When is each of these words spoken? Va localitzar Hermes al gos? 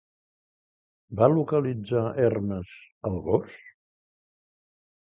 Va 1.19 1.27
localitzar 1.33 2.03
Hermes 2.25 2.75
al 3.11 3.21
gos? 3.31 3.55